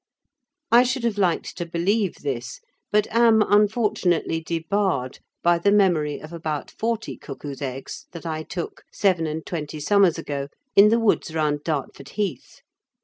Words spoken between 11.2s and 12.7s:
round Dartford Heath.